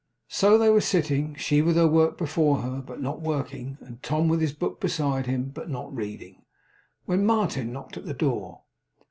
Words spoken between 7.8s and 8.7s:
at the door.